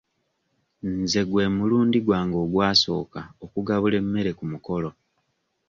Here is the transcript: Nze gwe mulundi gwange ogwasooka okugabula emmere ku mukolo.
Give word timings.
Nze 0.97 1.21
gwe 1.29 1.43
mulundi 1.55 1.97
gwange 2.05 2.37
ogwasooka 2.45 3.21
okugabula 3.45 3.95
emmere 4.03 4.31
ku 4.37 4.43
mukolo. 4.51 4.89